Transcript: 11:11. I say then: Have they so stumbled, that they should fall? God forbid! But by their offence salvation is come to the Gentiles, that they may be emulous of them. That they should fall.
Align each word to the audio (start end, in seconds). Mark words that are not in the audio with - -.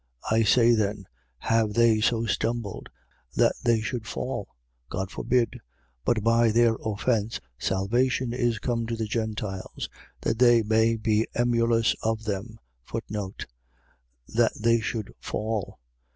11:11. 0.31 0.39
I 0.39 0.43
say 0.43 0.73
then: 0.73 1.07
Have 1.37 1.73
they 1.75 2.01
so 2.01 2.25
stumbled, 2.25 2.89
that 3.35 3.53
they 3.63 3.81
should 3.81 4.07
fall? 4.07 4.47
God 4.89 5.11
forbid! 5.11 5.59
But 6.03 6.23
by 6.23 6.49
their 6.49 6.73
offence 6.83 7.39
salvation 7.59 8.33
is 8.33 8.57
come 8.57 8.87
to 8.87 8.95
the 8.95 9.05
Gentiles, 9.05 9.89
that 10.21 10.39
they 10.39 10.63
may 10.63 10.95
be 10.97 11.27
emulous 11.35 11.93
of 12.01 12.23
them. 12.23 12.57
That 12.91 14.51
they 14.59 14.79
should 14.79 15.13
fall. 15.19 15.79